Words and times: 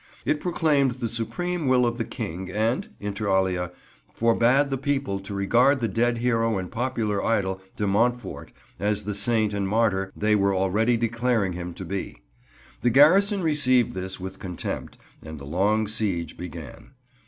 It 0.25 0.41
proclaimed 0.41 0.93
the 0.93 1.07
supreme 1.07 1.67
will 1.67 1.85
of 1.85 1.99
the 1.99 2.03
King, 2.03 2.49
and, 2.49 2.89
inter 2.99 3.27
alia, 3.29 3.71
forbade 4.15 4.71
the 4.71 4.77
people 4.79 5.19
to 5.19 5.35
regard 5.35 5.79
the 5.79 5.87
dead 5.87 6.17
hero 6.17 6.57
and 6.57 6.71
popular 6.71 7.23
idol, 7.23 7.61
de 7.75 7.85
Montfort, 7.85 8.51
as 8.79 9.03
the 9.03 9.13
saint 9.13 9.53
and 9.53 9.67
martyr 9.67 10.11
they 10.17 10.33
were 10.35 10.55
already 10.55 10.97
declaring 10.97 11.53
him 11.53 11.71
to 11.75 11.85
be. 11.85 12.23
The 12.81 12.89
garrison 12.89 13.43
received 13.43 13.93
this 13.93 14.19
with 14.19 14.39
contempt, 14.39 14.97
and 15.21 15.37
the 15.37 15.45
long 15.45 15.87
siege 15.87 16.35
began. 16.35 16.93